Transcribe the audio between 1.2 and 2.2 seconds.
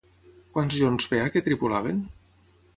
que tripulaven?